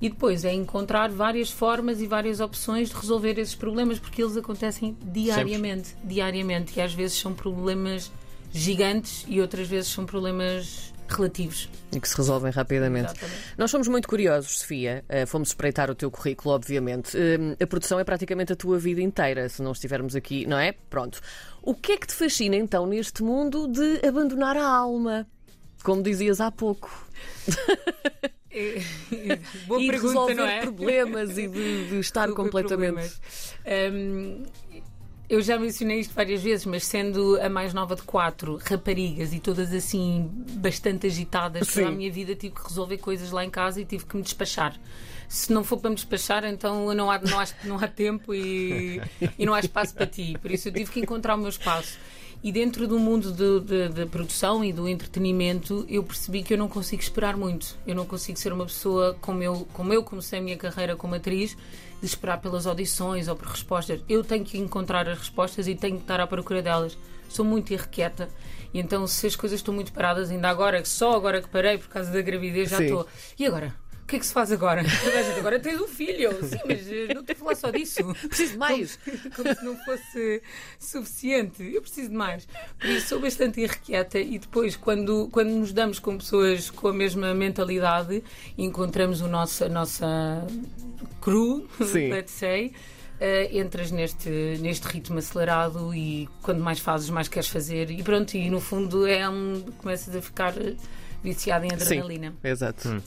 E 0.00 0.10
depois 0.10 0.44
é 0.44 0.52
encontrar 0.52 1.08
várias 1.08 1.50
formas 1.50 2.02
e 2.02 2.06
várias 2.06 2.40
opções 2.40 2.90
de 2.90 2.94
resolver 2.94 3.38
esses 3.38 3.54
problemas, 3.54 3.98
porque 3.98 4.22
eles 4.22 4.36
acontecem 4.36 4.94
diariamente. 5.02 5.88
Sempre. 5.88 6.06
Diariamente. 6.08 6.78
E 6.78 6.82
às 6.82 6.92
vezes 6.92 7.18
são 7.18 7.32
problemas 7.32 8.12
gigantes 8.52 9.24
e 9.26 9.40
outras 9.40 9.66
vezes 9.66 9.90
são 9.90 10.04
problemas 10.04 10.92
relativos. 11.14 11.68
E 11.92 12.00
que 12.00 12.08
se 12.08 12.16
resolvem 12.16 12.50
rapidamente. 12.50 13.12
Exatamente. 13.12 13.40
Nós 13.56 13.70
somos 13.70 13.88
muito 13.88 14.08
curiosos, 14.08 14.58
Sofia. 14.58 15.04
Uh, 15.08 15.26
fomos 15.26 15.48
espreitar 15.48 15.90
o 15.90 15.94
teu 15.94 16.10
currículo, 16.10 16.54
obviamente. 16.54 17.16
Uh, 17.16 17.56
a 17.62 17.66
produção 17.66 17.98
é 18.00 18.04
praticamente 18.04 18.52
a 18.52 18.56
tua 18.56 18.78
vida 18.78 19.00
inteira, 19.00 19.48
se 19.48 19.62
não 19.62 19.72
estivermos 19.72 20.16
aqui, 20.16 20.46
não 20.46 20.58
é? 20.58 20.72
Pronto. 20.72 21.20
O 21.62 21.74
que 21.74 21.92
é 21.92 21.96
que 21.96 22.06
te 22.06 22.14
fascina 22.14 22.56
então 22.56 22.86
neste 22.86 23.22
mundo 23.22 23.68
de 23.68 24.06
abandonar 24.06 24.56
a 24.56 24.66
alma? 24.66 25.26
Como 25.82 26.02
dizias 26.02 26.40
há 26.40 26.50
pouco. 26.50 27.06
Boa 29.66 29.80
e 29.80 29.88
pergunta, 29.88 30.08
resolver 30.08 30.34
não 30.34 30.46
é? 30.46 30.60
problemas 30.60 31.36
e 31.36 31.46
de, 31.46 31.88
de 31.88 31.98
estar 31.98 32.30
completamente. 32.32 33.12
Eu 35.28 35.42
já 35.42 35.58
mencionei 35.58 35.98
isto 35.98 36.14
várias 36.14 36.40
vezes, 36.40 36.64
mas 36.66 36.84
sendo 36.84 37.40
a 37.40 37.48
mais 37.48 37.74
nova 37.74 37.96
de 37.96 38.02
quatro 38.02 38.60
raparigas 38.64 39.32
e 39.32 39.40
todas 39.40 39.72
assim 39.72 40.30
bastante 40.52 41.08
agitadas 41.08 41.66
Sim. 41.66 41.80
toda 41.80 41.88
a 41.88 41.90
minha 41.90 42.10
vida, 42.12 42.36
tive 42.36 42.54
que 42.54 42.62
resolver 42.62 42.98
coisas 42.98 43.32
lá 43.32 43.44
em 43.44 43.50
casa 43.50 43.80
e 43.80 43.84
tive 43.84 44.06
que 44.06 44.16
me 44.16 44.22
despachar. 44.22 44.78
Se 45.28 45.52
não 45.52 45.64
for 45.64 45.78
para 45.78 45.90
me 45.90 45.96
despachar, 45.96 46.44
então 46.44 46.94
não 46.94 47.10
há, 47.10 47.18
não 47.18 47.40
há, 47.40 47.46
não 47.64 47.76
há 47.76 47.88
tempo 47.88 48.32
e, 48.32 49.02
e 49.36 49.44
não 49.44 49.52
há 49.52 49.58
espaço 49.58 49.92
para 49.94 50.06
ti. 50.06 50.36
Por 50.40 50.52
isso 50.52 50.68
eu 50.68 50.72
tive 50.72 50.92
que 50.92 51.00
encontrar 51.00 51.34
o 51.34 51.38
meu 51.38 51.48
espaço. 51.48 51.98
E 52.42 52.52
dentro 52.52 52.86
do 52.86 52.98
mundo 52.98 53.32
da 53.32 54.06
produção 54.06 54.64
e 54.64 54.72
do 54.72 54.86
entretenimento, 54.86 55.84
eu 55.88 56.04
percebi 56.04 56.44
que 56.44 56.54
eu 56.54 56.58
não 56.58 56.68
consigo 56.68 57.02
esperar 57.02 57.36
muito. 57.36 57.76
Eu 57.84 57.96
não 57.96 58.06
consigo 58.06 58.38
ser 58.38 58.52
uma 58.52 58.66
pessoa 58.66 59.16
como 59.20 59.42
eu, 59.42 59.66
como 59.72 59.92
eu 59.92 60.04
comecei 60.04 60.38
a 60.38 60.42
minha 60.42 60.56
carreira 60.56 60.94
como 60.94 61.16
atriz, 61.16 61.56
de 62.00 62.06
esperar 62.06 62.40
pelas 62.40 62.66
audições 62.66 63.28
ou 63.28 63.36
por 63.36 63.48
respostas. 63.48 64.00
Eu 64.08 64.22
tenho 64.22 64.44
que 64.44 64.58
encontrar 64.58 65.08
as 65.08 65.18
respostas 65.18 65.66
e 65.66 65.74
tenho 65.74 65.96
que 65.96 66.02
estar 66.02 66.20
à 66.20 66.26
procura 66.26 66.62
delas. 66.62 66.96
Sou 67.28 67.44
muito 67.44 67.72
irrequieta. 67.72 68.28
E 68.72 68.78
então, 68.78 69.06
se 69.06 69.26
as 69.26 69.36
coisas 69.36 69.60
estão 69.60 69.72
muito 69.72 69.92
paradas, 69.92 70.30
ainda 70.30 70.48
agora, 70.48 70.84
só 70.84 71.14
agora 71.14 71.40
que 71.40 71.48
parei 71.48 71.78
por 71.78 71.88
causa 71.88 72.10
da 72.10 72.20
gravidez, 72.20 72.70
já 72.70 72.82
estou. 72.82 73.06
E 73.38 73.46
agora? 73.46 73.74
O 74.06 74.08
que 74.08 74.14
é 74.14 74.18
que 74.20 74.26
se 74.26 74.32
faz 74.32 74.52
agora? 74.52 74.82
agora 75.36 75.58
tens 75.58 75.80
um 75.80 75.88
filho. 75.88 76.30
Sim, 76.44 76.60
mas 76.64 76.88
eh, 76.88 77.12
não 77.12 77.22
estou 77.22 77.32
a 77.32 77.34
falar 77.34 77.56
só 77.56 77.70
disso. 77.72 78.04
Preciso 78.28 78.52
de 78.52 78.58
mais. 78.58 78.96
Como, 79.04 79.34
como, 79.34 79.54
se 79.56 79.64
não 79.64 79.76
fosse 79.84 80.42
suficiente. 80.78 81.64
Eu 81.74 81.82
preciso 81.82 82.10
de 82.10 82.14
mais. 82.14 82.46
Por 82.78 82.88
isso 82.88 83.08
sou 83.08 83.20
bastante 83.20 83.60
irrequieta 83.60 84.20
e 84.20 84.38
depois, 84.38 84.76
quando, 84.76 85.28
quando 85.32 85.48
nos 85.48 85.72
damos 85.72 85.98
com 85.98 86.16
pessoas 86.16 86.70
com 86.70 86.86
a 86.86 86.92
mesma 86.92 87.34
mentalidade, 87.34 88.22
encontramos 88.56 89.22
o 89.22 89.26
nosso, 89.26 89.64
a 89.64 89.68
nossa 89.68 90.46
crew, 91.20 91.68
Sim. 91.84 92.10
let's 92.10 92.30
say. 92.30 92.72
Uh, 93.16 93.58
entras 93.58 93.90
neste, 93.90 94.30
neste 94.60 94.86
ritmo 94.86 95.18
acelerado 95.18 95.92
e 95.92 96.28
quando 96.42 96.60
mais 96.60 96.78
fazes, 96.78 97.10
mais 97.10 97.26
queres 97.26 97.48
fazer, 97.48 97.90
e 97.90 98.02
pronto, 98.02 98.34
e 98.36 98.48
no 98.50 98.60
fundo 98.60 99.04
é 99.04 99.28
um. 99.28 99.64
começas 99.78 100.14
a 100.14 100.22
ficar 100.22 100.54
viciado 101.24 101.64
em 101.64 101.72
adrenalina. 101.72 102.30
Sim, 102.30 102.48
exato. 102.48 102.88
Hum. 102.88 103.00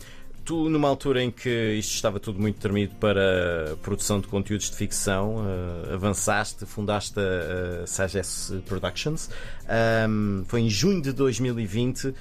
Tu, 0.46 0.70
numa 0.70 0.88
altura 0.88 1.24
em 1.24 1.30
que 1.30 1.76
isto 1.76 1.94
estava 1.94 2.20
tudo 2.20 2.40
muito 2.40 2.60
tremido 2.60 2.96
para 2.96 3.78
produção 3.84 4.20
de 4.20 4.28
conteúdos 4.28 4.70
de 4.70 4.76
ficção, 4.76 5.38
uh, 5.38 5.94
avançaste, 5.94 6.66
fundaste 6.66 7.20
a, 7.20 7.86
Sagesse 7.86 8.58
Productions. 8.66 9.30
Um, 10.10 10.44
foi 10.48 10.62
em 10.62 10.70
junho 10.70 11.02
de 11.02 11.12
2020. 11.14 12.14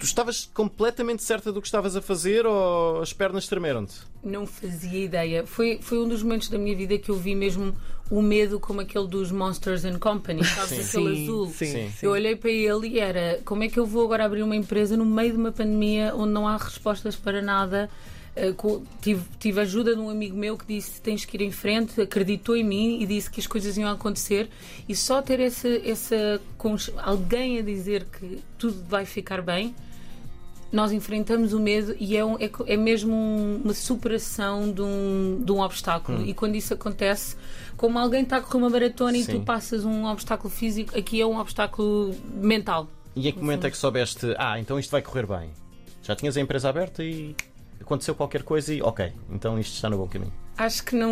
Tu 0.00 0.06
estavas 0.06 0.48
completamente 0.54 1.22
certa 1.22 1.52
do 1.52 1.60
que 1.60 1.68
estavas 1.68 1.94
a 1.94 2.00
fazer 2.00 2.46
ou 2.46 3.02
as 3.02 3.12
pernas 3.12 3.46
tremeram-te? 3.46 3.96
Não 4.24 4.46
fazia 4.46 5.04
ideia. 5.04 5.46
Foi, 5.46 5.78
foi 5.82 5.98
um 5.98 6.08
dos 6.08 6.22
momentos 6.22 6.48
da 6.48 6.56
minha 6.56 6.74
vida 6.74 6.96
que 6.96 7.10
eu 7.10 7.16
vi 7.16 7.34
mesmo 7.34 7.76
o 8.10 8.22
medo 8.22 8.58
como 8.58 8.80
aquele 8.80 9.06
dos 9.06 9.30
Monsters 9.30 9.84
and 9.84 9.98
Company, 9.98 10.42
sabes? 10.56 10.86
Sim. 10.86 11.00
Aquele 11.00 11.16
sim, 11.16 11.22
azul. 11.24 11.46
Sim, 11.48 11.90
sim. 11.90 11.92
Eu 12.00 12.12
olhei 12.12 12.34
para 12.34 12.50
ele 12.50 12.88
e 12.88 12.98
era 12.98 13.42
como 13.44 13.62
é 13.62 13.68
que 13.68 13.78
eu 13.78 13.84
vou 13.84 14.02
agora 14.06 14.24
abrir 14.24 14.42
uma 14.42 14.56
empresa 14.56 14.96
no 14.96 15.04
meio 15.04 15.32
de 15.32 15.36
uma 15.36 15.52
pandemia 15.52 16.14
onde 16.16 16.32
não 16.32 16.48
há 16.48 16.56
respostas 16.56 17.14
para 17.14 17.42
nada? 17.42 17.90
Uh, 18.34 18.86
tive, 19.02 19.22
tive 19.38 19.60
ajuda 19.60 19.94
de 19.94 20.00
um 20.00 20.08
amigo 20.08 20.34
meu 20.34 20.56
que 20.56 20.64
disse 20.64 20.98
tens 21.02 21.26
que 21.26 21.36
ir 21.36 21.42
em 21.42 21.50
frente, 21.50 22.00
acreditou 22.00 22.56
em 22.56 22.64
mim 22.64 23.02
e 23.02 23.06
disse 23.06 23.30
que 23.30 23.38
as 23.38 23.46
coisas 23.46 23.76
iam 23.76 23.90
acontecer 23.90 24.48
e 24.88 24.96
só 24.96 25.20
ter 25.20 25.40
essa, 25.40 25.68
essa 25.68 26.40
alguém 27.02 27.58
a 27.58 27.62
dizer 27.62 28.06
que 28.06 28.40
tudo 28.56 28.82
vai 28.88 29.04
ficar 29.04 29.42
bem 29.42 29.74
nós 30.72 30.92
enfrentamos 30.92 31.52
o 31.52 31.58
medo 31.58 31.94
e 31.98 32.16
é, 32.16 32.24
um, 32.24 32.36
é, 32.38 32.50
é 32.66 32.76
mesmo 32.76 33.12
um, 33.12 33.60
uma 33.64 33.74
superação 33.74 34.72
de 34.72 34.82
um, 34.82 35.42
de 35.44 35.50
um 35.50 35.60
obstáculo. 35.60 36.18
Hum. 36.18 36.24
E 36.26 36.34
quando 36.34 36.54
isso 36.54 36.74
acontece, 36.74 37.36
como 37.76 37.98
alguém 37.98 38.22
está 38.22 38.36
a 38.36 38.40
correr 38.40 38.58
uma 38.58 38.70
maratona 38.70 39.18
Sim. 39.18 39.20
e 39.20 39.24
tu 39.38 39.40
passas 39.40 39.84
um 39.84 40.06
obstáculo 40.06 40.50
físico, 40.50 40.96
aqui 40.96 41.20
é 41.20 41.26
um 41.26 41.38
obstáculo 41.38 42.14
mental. 42.34 42.88
E 43.16 43.28
em 43.28 43.32
que 43.32 43.40
momento 43.40 43.66
é 43.66 43.70
que 43.70 43.76
soubeste, 43.76 44.34
ah, 44.38 44.58
então 44.58 44.78
isto 44.78 44.90
vai 44.90 45.02
correr 45.02 45.26
bem? 45.26 45.50
Já 46.02 46.14
tinhas 46.14 46.36
a 46.36 46.40
empresa 46.40 46.68
aberta 46.68 47.02
e 47.02 47.34
aconteceu 47.80 48.14
qualquer 48.14 48.42
coisa 48.42 48.72
e 48.72 48.80
ok, 48.80 49.12
então 49.30 49.58
isto 49.58 49.74
está 49.74 49.90
no 49.90 49.98
bom 49.98 50.06
caminho. 50.06 50.32
Acho 50.56 50.84
que 50.84 50.94
não. 50.94 51.10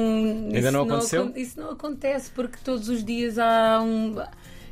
Ainda 0.54 0.70
não 0.70 0.82
aconteceu? 0.82 1.24
Não, 1.24 1.36
isso 1.36 1.58
não 1.58 1.70
acontece 1.70 2.30
porque 2.30 2.58
todos 2.62 2.88
os 2.88 3.02
dias 3.02 3.38
há 3.38 3.80
um 3.80 4.16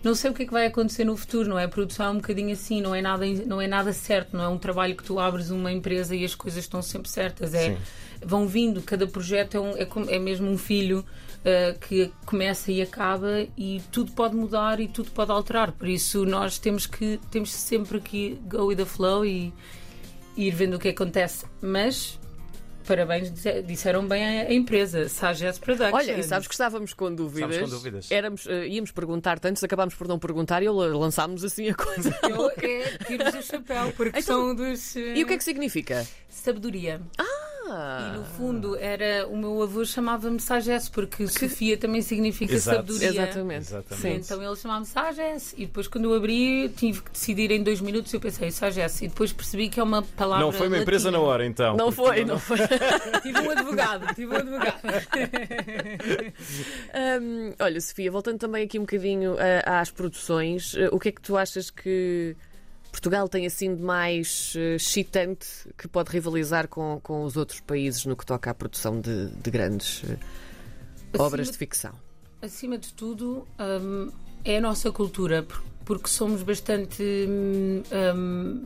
não 0.06 0.14
sei 0.14 0.30
o 0.30 0.34
que 0.34 0.44
é 0.44 0.46
que 0.46 0.52
vai 0.52 0.66
acontecer 0.66 1.04
no 1.04 1.16
futuro, 1.16 1.48
não 1.48 1.58
é? 1.58 1.64
A 1.64 1.68
produção 1.68 2.06
é 2.06 2.10
um 2.10 2.16
bocadinho 2.16 2.52
assim, 2.52 2.80
não 2.80 2.94
é 2.94 3.02
nada, 3.02 3.26
não 3.44 3.60
é 3.60 3.66
nada 3.66 3.92
certo, 3.92 4.36
não 4.36 4.44
é 4.44 4.48
um 4.48 4.56
trabalho 4.56 4.94
que 4.94 5.02
tu 5.02 5.18
abres 5.18 5.50
uma 5.50 5.72
empresa 5.72 6.14
e 6.14 6.24
as 6.24 6.32
coisas 6.32 6.62
estão 6.62 6.80
sempre 6.80 7.10
certas. 7.10 7.52
É, 7.52 7.76
vão 8.24 8.46
vindo, 8.46 8.80
cada 8.82 9.04
projeto 9.08 9.56
é, 9.56 9.60
um, 9.60 9.70
é, 9.76 10.14
é 10.14 10.18
mesmo 10.20 10.48
um 10.48 10.56
filho 10.56 11.00
uh, 11.40 11.78
que 11.80 12.12
começa 12.24 12.70
e 12.70 12.80
acaba 12.80 13.48
e 13.58 13.82
tudo 13.90 14.12
pode 14.12 14.36
mudar 14.36 14.78
e 14.78 14.86
tudo 14.86 15.10
pode 15.10 15.32
alterar. 15.32 15.72
Por 15.72 15.88
isso 15.88 16.24
nós 16.24 16.56
temos 16.56 16.86
que 16.86 17.18
temos 17.28 17.52
sempre 17.52 18.00
que 18.00 18.38
go 18.48 18.66
with 18.66 18.76
the 18.76 18.84
flow 18.84 19.26
e, 19.26 19.52
e 20.36 20.46
ir 20.46 20.52
vendo 20.52 20.74
o 20.74 20.78
que 20.78 20.90
acontece. 20.90 21.46
Mas 21.60 22.16
parabéns, 22.86 23.32
disseram 23.66 24.06
bem 24.06 24.24
a, 24.24 24.52
empresa, 24.52 25.08
Sages 25.08 25.58
Productions. 25.58 25.94
Olha, 25.94 26.18
e 26.18 26.22
sabes 26.22 26.46
que 26.46 26.54
estávamos 26.54 26.94
com 26.94 27.14
dúvidas. 27.14 27.58
com 27.58 27.68
dúvidas. 27.68 28.10
Éramos, 28.10 28.46
uh, 28.46 28.64
íamos 28.64 28.90
perguntar 28.92 29.38
tantos, 29.38 29.62
acabámos 29.62 29.94
por 29.94 30.08
não 30.08 30.18
perguntar 30.18 30.62
e 30.62 30.68
lançámos 30.68 31.44
assim 31.44 31.68
a 31.68 31.74
coisa. 31.74 32.16
Eu 32.22 32.50
é, 32.50 32.98
tiro 33.04 33.38
o 33.38 33.42
chapéu, 33.42 33.92
porque 33.96 34.18
então, 34.18 34.22
são 34.22 34.54
dos. 34.54 34.94
Uh, 34.94 34.98
e 34.98 35.24
o 35.24 35.26
que 35.26 35.34
é 35.34 35.36
que 35.36 35.44
significa? 35.44 36.06
Sabedoria. 36.28 37.00
Ah! 37.18 37.35
E 37.68 38.16
no 38.16 38.24
fundo 38.24 38.76
era 38.76 39.26
o 39.26 39.36
meu 39.36 39.62
avô 39.62 39.84
chamava-me 39.84 40.40
Sagesse, 40.40 40.90
porque 40.90 41.24
que... 41.24 41.28
Sofia 41.28 41.76
também 41.76 42.02
significa 42.02 42.54
Exato. 42.54 42.76
sabedoria. 42.76 43.08
Exatamente. 43.08 43.62
Exatamente. 43.62 44.24
Então 44.24 44.42
ele 44.42 44.56
chamava-me 44.56 44.86
Sagesse. 44.86 45.54
E 45.58 45.66
depois 45.66 45.88
quando 45.88 46.04
eu 46.04 46.14
abri 46.14 46.68
tive 46.70 47.02
que 47.02 47.10
decidir 47.10 47.50
em 47.50 47.62
dois 47.62 47.80
minutos 47.80 48.12
eu 48.12 48.20
pensei 48.20 48.50
Sagesse. 48.50 49.06
E 49.06 49.08
depois 49.08 49.32
percebi 49.32 49.68
que 49.68 49.80
é 49.80 49.82
uma 49.82 50.02
palavra. 50.02 50.44
Não 50.44 50.52
foi 50.52 50.68
uma 50.68 50.78
empresa 50.78 51.10
na 51.10 51.18
hora 51.18 51.44
então. 51.44 51.76
Não 51.76 51.90
foi, 51.90 52.24
não, 52.24 52.34
não 52.34 52.38
foi. 52.38 52.58
tive 53.22 53.40
um 53.40 53.50
advogado, 53.50 54.14
tive 54.14 54.32
um 54.32 54.36
advogado. 54.36 54.80
um, 57.22 57.54
olha, 57.58 57.80
Sofia, 57.80 58.10
voltando 58.10 58.38
também 58.38 58.64
aqui 58.64 58.78
um 58.78 58.82
bocadinho 58.82 59.34
uh, 59.34 59.38
às 59.64 59.90
produções, 59.90 60.74
uh, 60.74 60.88
o 60.92 60.98
que 60.98 61.08
é 61.08 61.12
que 61.12 61.20
tu 61.20 61.36
achas 61.36 61.70
que 61.70 62.36
Portugal 62.96 63.28
tem 63.28 63.44
assim 63.44 63.74
de 63.74 63.82
mais 63.82 64.54
uh, 64.54 64.74
excitante 64.74 65.46
que 65.76 65.86
pode 65.86 66.10
rivalizar 66.10 66.66
com, 66.66 66.98
com 67.02 67.24
os 67.24 67.36
outros 67.36 67.60
países 67.60 68.06
no 68.06 68.16
que 68.16 68.24
toca 68.24 68.50
à 68.50 68.54
produção 68.54 68.98
de, 68.98 69.28
de 69.28 69.50
grandes 69.50 70.02
uh, 70.02 70.18
obras 71.18 71.50
de 71.50 71.58
ficção? 71.58 71.92
Acima 72.40 72.78
de 72.78 72.94
tudo, 72.94 73.46
um, 73.60 74.10
é 74.42 74.56
a 74.56 74.60
nossa 74.62 74.90
cultura, 74.90 75.46
porque 75.84 76.08
somos 76.08 76.42
bastante 76.42 77.02
um, 78.16 78.64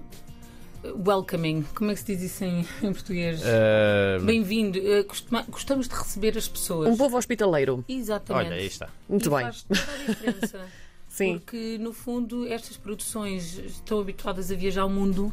welcoming. 1.05 1.65
Como 1.75 1.91
é 1.91 1.95
que 1.95 2.01
se 2.01 2.15
diz 2.15 2.23
isso 2.23 2.45
em, 2.45 2.61
em 2.87 2.93
português? 2.93 3.41
Uh... 3.41 4.25
Bem-vindo. 4.25 4.79
Uh, 4.79 5.51
gostamos 5.51 5.89
de 5.89 5.95
receber 5.97 6.39
as 6.39 6.47
pessoas. 6.47 6.89
Um 6.89 6.97
povo 6.97 7.17
hospitaleiro. 7.17 7.85
Exatamente. 7.89 8.47
Olha, 8.47 8.57
aí 8.57 8.67
está. 8.67 8.91
Muito 9.09 9.27
e 9.27 9.31
bem. 9.31 9.43
Faz 9.43 9.63
toda 9.65 9.81
a 9.81 10.07
diferença. 10.07 10.69
Sim. 11.25 11.39
Porque, 11.39 11.79
no 11.79 11.93
fundo, 11.93 12.47
estas 12.47 12.77
produções 12.77 13.59
estão 13.59 14.01
habituadas 14.01 14.51
a 14.51 14.55
viajar 14.55 14.83
ao 14.83 14.91
mundo 14.91 15.33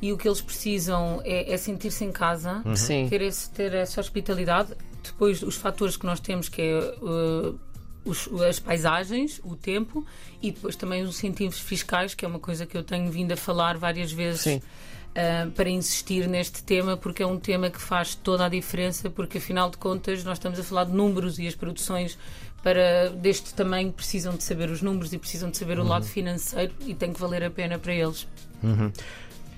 e 0.00 0.12
o 0.12 0.18
que 0.18 0.28
eles 0.28 0.40
precisam 0.40 1.20
é, 1.24 1.52
é 1.52 1.56
sentir-se 1.56 2.04
em 2.04 2.12
casa, 2.12 2.62
uhum. 2.64 3.08
ter, 3.08 3.22
esse, 3.22 3.50
ter 3.50 3.72
essa 3.74 4.00
hospitalidade. 4.00 4.74
Depois, 5.02 5.42
os 5.42 5.56
fatores 5.56 5.96
que 5.96 6.06
nós 6.06 6.20
temos, 6.20 6.48
que 6.48 6.62
é. 6.62 6.78
Uh, 7.02 7.58
os, 8.04 8.28
as 8.42 8.58
paisagens, 8.58 9.40
o 9.44 9.54
tempo 9.54 10.06
e 10.40 10.50
depois 10.50 10.74
também 10.76 11.02
os 11.02 11.10
incentivos 11.18 11.60
fiscais, 11.60 12.14
que 12.14 12.24
é 12.24 12.28
uma 12.28 12.38
coisa 12.38 12.64
que 12.64 12.76
eu 12.76 12.82
tenho 12.82 13.10
vindo 13.10 13.32
a 13.32 13.36
falar 13.36 13.76
várias 13.76 14.10
vezes 14.10 14.62
uh, 15.10 15.50
para 15.52 15.68
insistir 15.68 16.28
neste 16.28 16.62
tema, 16.62 16.96
porque 16.96 17.22
é 17.22 17.26
um 17.26 17.38
tema 17.38 17.70
que 17.70 17.80
faz 17.80 18.14
toda 18.14 18.46
a 18.46 18.48
diferença, 18.48 19.10
porque 19.10 19.38
afinal 19.38 19.70
de 19.70 19.76
contas 19.76 20.24
nós 20.24 20.38
estamos 20.38 20.58
a 20.58 20.62
falar 20.62 20.84
de 20.84 20.92
números 20.92 21.38
e 21.38 21.46
as 21.46 21.54
produções 21.54 22.18
para 22.62 23.10
deste 23.10 23.54
tamanho 23.54 23.92
precisam 23.92 24.34
de 24.34 24.42
saber 24.42 24.68
os 24.70 24.82
números 24.82 25.12
e 25.12 25.18
precisam 25.18 25.50
de 25.50 25.56
saber 25.56 25.78
o 25.78 25.84
lado 25.84 26.02
uhum. 26.02 26.08
financeiro 26.08 26.72
e 26.86 26.94
tem 26.94 27.12
que 27.12 27.20
valer 27.20 27.44
a 27.44 27.50
pena 27.50 27.78
para 27.78 27.94
eles. 27.94 28.26
Uhum. 28.62 28.92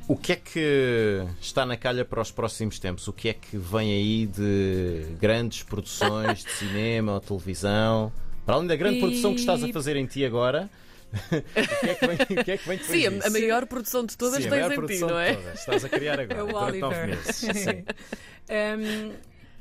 O 0.06 0.16
que 0.16 0.32
é 0.32 0.36
que 0.36 1.24
está 1.40 1.64
na 1.64 1.76
calha 1.76 2.04
para 2.04 2.20
os 2.20 2.32
próximos 2.32 2.78
tempos? 2.78 3.06
O 3.06 3.12
que 3.12 3.28
é 3.28 3.32
que 3.32 3.56
vem 3.56 3.92
aí 3.92 4.26
de 4.26 5.06
grandes 5.20 5.62
produções 5.62 6.44
de 6.44 6.50
cinema 6.58 7.14
ou 7.14 7.20
televisão? 7.20 8.12
Para 8.44 8.56
além 8.56 8.66
da 8.66 8.76
grande 8.76 8.96
e... 8.96 9.00
produção 9.00 9.32
que 9.32 9.40
estás 9.40 9.62
a 9.62 9.68
fazer 9.68 9.96
em 9.96 10.06
ti 10.06 10.24
agora, 10.24 10.68
o, 11.30 11.80
que 11.80 11.90
é 11.90 11.94
que 11.94 12.06
vem, 12.06 12.16
o 12.40 12.44
que 12.44 12.50
é 12.52 12.56
que 12.56 12.68
vem 12.68 12.78
Sim, 12.78 13.06
a, 13.06 13.26
a 13.26 13.30
maior 13.30 13.66
produção 13.66 14.04
de 14.04 14.16
todas 14.16 14.42
Sim, 14.42 14.50
tens 14.50 14.70
em 14.70 14.86
ti, 14.86 14.98
não 15.00 15.18
é? 15.18 15.32
Estás 15.54 15.84
a 15.84 15.88
criar 15.88 16.20
agora, 16.20 16.38
é 16.40 16.42
o 16.42 16.46
durante 16.46 16.78
nove 16.78 17.06
meses. 17.06 17.36
Sim. 17.36 17.84
um, 18.48 19.12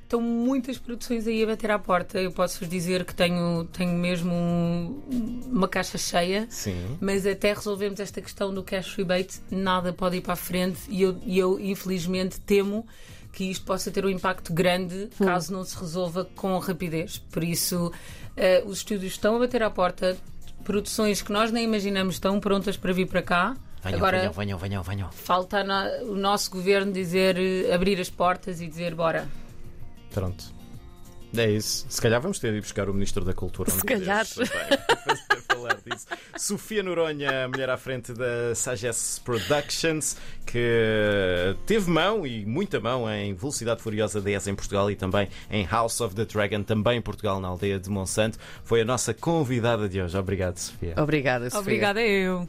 estão 0.09 0.21
muitas 0.21 0.79
produções 0.79 1.27
aí 1.27 1.43
a 1.43 1.45
bater 1.45 1.69
à 1.69 1.77
porta. 1.77 2.19
Eu 2.19 2.31
posso 2.31 2.59
vos 2.59 2.67
dizer 2.67 3.05
que 3.05 3.13
tenho, 3.13 3.65
tenho 3.65 3.93
mesmo 3.93 4.33
um, 4.33 5.01
uma 5.45 5.67
caixa 5.67 5.97
cheia, 5.97 6.47
Sim. 6.49 6.97
mas 6.99 7.25
até 7.25 7.53
resolvermos 7.53 7.99
esta 7.99 8.19
questão 8.19 8.53
do 8.53 8.63
cash 8.63 8.95
rebate, 8.95 9.39
nada 9.51 9.93
pode 9.93 10.17
ir 10.17 10.21
para 10.21 10.33
a 10.33 10.35
frente 10.35 10.79
e 10.89 11.03
eu, 11.03 11.17
e 11.23 11.37
eu 11.37 11.59
infelizmente 11.59 12.39
temo 12.41 12.85
que 13.31 13.43
isto 13.43 13.63
possa 13.63 13.91
ter 13.91 14.03
um 14.03 14.09
impacto 14.09 14.51
grande 14.51 15.09
hum. 15.19 15.25
caso 15.25 15.53
não 15.53 15.63
se 15.63 15.77
resolva 15.77 16.25
com 16.35 16.57
rapidez. 16.57 17.19
Por 17.19 17.43
isso, 17.43 17.87
uh, 17.87 18.67
os 18.67 18.79
estúdios 18.79 19.13
estão 19.13 19.35
a 19.35 19.39
bater 19.39 19.61
à 19.61 19.69
porta, 19.69 20.17
produções 20.63 21.21
que 21.21 21.31
nós 21.31 21.51
nem 21.51 21.63
imaginamos 21.63 22.15
estão 22.15 22.39
prontas 22.39 22.77
para 22.77 22.93
vir 22.93 23.07
para 23.07 23.21
cá. 23.21 23.57
Venham, 23.83 23.97
Agora, 23.97 24.17
venham, 24.19 24.33
venham, 24.33 24.57
venham, 24.57 24.83
venham. 24.83 25.11
Falta 25.11 25.63
no, 25.63 26.11
o 26.11 26.15
nosso 26.15 26.51
governo 26.51 26.91
dizer, 26.91 27.37
eh, 27.37 27.73
abrir 27.73 27.99
as 27.99 28.09
portas 28.09 28.59
e 28.59 28.67
dizer 28.67 28.93
bora. 28.93 29.27
Pronto. 30.13 30.43
É 31.35 31.49
isso. 31.49 31.85
Se 31.89 32.01
calhar 32.01 32.19
vamos 32.19 32.39
ter 32.39 32.51
de 32.51 32.57
ir 32.57 32.61
buscar 32.61 32.89
o 32.89 32.93
Ministro 32.93 33.23
da 33.23 33.33
Cultura. 33.33 33.71
Se 33.71 33.83
calhar. 33.83 34.25
falar 35.59 35.77
disso. 35.85 36.07
Sofia 36.37 36.81
Noronha, 36.81 37.47
mulher 37.47 37.69
à 37.69 37.77
frente 37.77 38.13
da 38.13 38.55
Sagesse 38.55 39.19
Productions, 39.21 40.17
que 40.45 41.55
teve 41.65 41.89
mão 41.89 42.25
e 42.25 42.45
muita 42.45 42.79
mão 42.79 43.09
em 43.09 43.33
Velocidade 43.33 43.81
Furiosa 43.81 44.21
10 44.21 44.47
em 44.47 44.55
Portugal 44.55 44.89
e 44.89 44.95
também 44.95 45.27
em 45.51 45.65
House 45.65 45.99
of 46.01 46.15
the 46.15 46.25
Dragon, 46.25 46.63
também 46.63 46.97
em 46.97 47.01
Portugal, 47.01 47.39
na 47.39 47.47
aldeia 47.47 47.79
de 47.79 47.89
Monsanto. 47.89 48.37
Foi 48.63 48.81
a 48.81 48.85
nossa 48.85 49.13
convidada 49.13 49.87
de 49.87 50.01
hoje. 50.01 50.17
Obrigado, 50.17 50.57
Sofia. 50.57 50.93
Obrigada, 50.97 51.49
Sofia. 51.49 51.61
Obrigada 51.61 52.01
eu. 52.01 52.47